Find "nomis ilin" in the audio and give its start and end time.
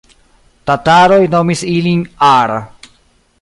1.35-2.01